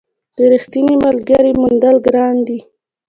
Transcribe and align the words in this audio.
د 0.35 0.37
رښتیني 0.51 0.95
ملګري 1.05 1.51
موندل 1.61 1.95
ګران 2.07 2.35
دي. 2.47 2.59